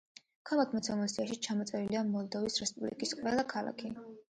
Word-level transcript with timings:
ქვემოთ 0.49 0.73
მოცემულ 0.77 1.11
სიაში 1.13 1.39
ჩამოწერილია 1.49 2.03
მოლდოვის 2.17 2.61
რესპუბლიკის 2.67 3.19
ყველა 3.25 3.51
ქალაქი. 3.59 3.99